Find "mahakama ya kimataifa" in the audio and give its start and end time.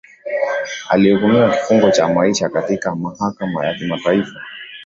2.95-4.39